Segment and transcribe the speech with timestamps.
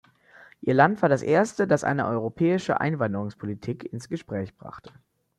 [0.61, 4.91] Ihr Land war das erste, das eine europäische Einwanderungspolitik ins Gespräch brachte.